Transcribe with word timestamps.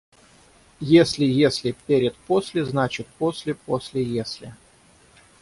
Если 0.95 1.25
«если» 1.25 1.75
перед 1.85 2.15
«после», 2.15 2.65
значит 2.65 3.05
«после» 3.19 3.53
после 3.53 4.01
«если». 4.03 4.55